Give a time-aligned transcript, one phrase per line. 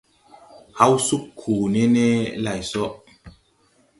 [0.77, 2.05] Haw sug koo ne ne
[2.43, 2.83] lay so.